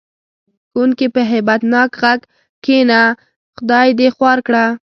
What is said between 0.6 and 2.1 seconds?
ښوونکي په هیبت ناک